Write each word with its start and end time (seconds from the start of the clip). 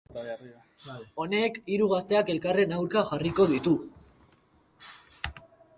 Honek 1.23 1.59
hiru 1.73 1.89
gazteak 1.91 2.33
elkarren 2.35 2.75
aurka 2.79 3.07
jarriko 3.11 3.47
ditu. 3.53 3.79